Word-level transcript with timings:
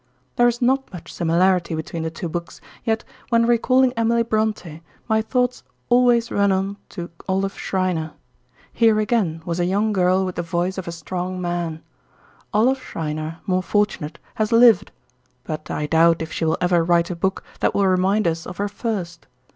There 0.35 0.47
is 0.47 0.63
not 0.63 0.91
much 0.91 1.13
similarity 1.13 1.75
between 1.75 2.01
the 2.01 2.09
two 2.09 2.27
books, 2.27 2.59
yet 2.83 3.03
when 3.29 3.45
recalling 3.45 3.93
Emily 3.95 4.23
Bronte 4.23 4.81
my 5.07 5.21
thoughts 5.21 5.61
always 5.89 6.31
run 6.31 6.51
on 6.51 6.77
to 6.89 7.11
Olive 7.29 7.55
Schreiner. 7.55 8.13
Here, 8.73 8.99
again, 8.99 9.43
was 9.45 9.59
a 9.59 9.65
young 9.65 9.93
girl 9.93 10.25
with 10.25 10.37
the 10.37 10.41
voice 10.41 10.79
of 10.79 10.87
a 10.87 10.91
strong 10.91 11.39
man. 11.39 11.83
Olive 12.51 12.81
Schreiner, 12.81 13.41
more 13.45 13.61
fortunate, 13.61 14.17
has 14.33 14.51
lived; 14.51 14.91
but 15.43 15.69
I 15.69 15.85
doubt 15.85 16.23
if 16.23 16.31
she 16.31 16.45
will 16.45 16.57
ever 16.59 16.83
write 16.83 17.11
a 17.11 17.15
book 17.15 17.43
that 17.59 17.75
will 17.75 17.85
remind 17.87 18.27
us 18.27 18.47
of 18.47 18.57
her 18.57 18.67
first. 18.69 19.27